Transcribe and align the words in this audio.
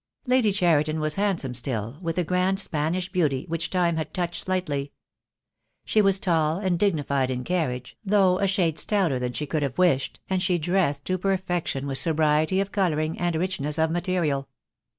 Lady 0.25 0.51
Cheriton 0.51 0.99
was 0.99 1.13
handsome 1.13 1.53
still, 1.53 1.99
with 2.01 2.17
a 2.17 2.23
grand 2.23 2.59
Spanish 2.59 3.11
beauty 3.11 3.45
which 3.47 3.69
time 3.69 3.97
had 3.97 4.15
touched 4.15 4.47
lightly. 4.47 4.93
She 5.85 6.01
was 6.01 6.17
tall 6.17 6.57
and 6.57 6.79
dignified 6.79 7.29
in 7.29 7.43
carriage, 7.43 7.95
though 8.03 8.39
a 8.39 8.47
shade 8.47 8.79
stouter 8.79 9.19
than 9.19 9.33
she 9.33 9.45
could 9.45 9.61
have 9.61 9.77
wished, 9.77 10.19
and 10.27 10.41
she 10.41 10.57
dressed 10.57 11.05
to 11.05 11.19
perfection 11.19 11.85
with 11.85 11.99
sobriety 11.99 12.59
of 12.59 12.71
colouring 12.71 13.19
and 13.19 13.35
richness 13.35 13.77
of 13.77 13.91
material. 13.91 14.49